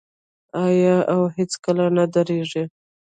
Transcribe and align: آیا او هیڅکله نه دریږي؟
آیا 0.65 0.95
او 1.13 1.21
هیڅکله 1.37 1.85
نه 1.97 2.05
دریږي؟ 2.13 2.63